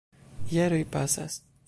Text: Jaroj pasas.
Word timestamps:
Jaroj 0.53 0.81
pasas. 0.97 1.41